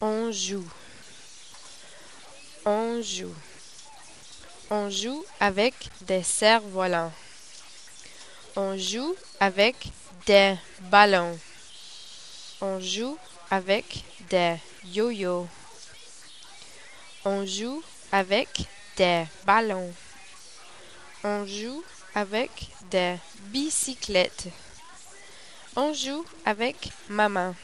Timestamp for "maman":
27.08-27.56